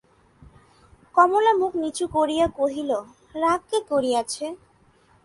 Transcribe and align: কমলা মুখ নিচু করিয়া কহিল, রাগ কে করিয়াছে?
কমলা 1.15 1.51
মুখ 1.59 1.71
নিচু 1.81 2.05
করিয়া 2.15 2.45
কহিল, 2.59 2.91
রাগ 3.35 3.61
কে 3.69 3.79
করিয়াছে? 3.91 4.45